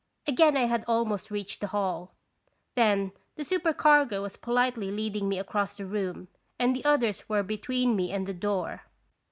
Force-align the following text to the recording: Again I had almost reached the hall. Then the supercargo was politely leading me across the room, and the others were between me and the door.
Again 0.25 0.57
I 0.57 0.63
had 0.65 0.83
almost 0.87 1.29
reached 1.29 1.61
the 1.61 1.67
hall. 1.67 2.15
Then 2.73 3.11
the 3.35 3.45
supercargo 3.45 4.23
was 4.23 4.35
politely 4.35 4.89
leading 4.89 5.29
me 5.29 5.37
across 5.37 5.77
the 5.77 5.85
room, 5.85 6.27
and 6.57 6.75
the 6.75 6.83
others 6.83 7.29
were 7.29 7.43
between 7.43 7.95
me 7.95 8.11
and 8.11 8.25
the 8.25 8.33
door. 8.33 8.81